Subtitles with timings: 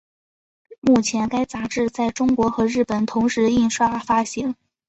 [0.79, 4.55] 目前该杂志在中国和日本同时印刷发行。